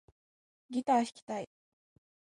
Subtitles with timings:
[0.71, 1.47] ギター弾きたい